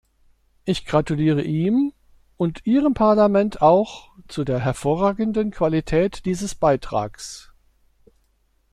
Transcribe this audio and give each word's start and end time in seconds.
Ich 0.65 0.85
gratuliere 0.87 1.43
ihm 1.43 1.93
und 2.35 2.65
Ihrem 2.65 2.95
Parlament 2.95 3.61
auch 3.61 4.09
zu 4.27 4.43
der 4.43 4.59
hervorragenden 4.59 5.51
Qualität 5.51 6.25
dieses 6.25 6.55
Beitrags. 6.55 7.51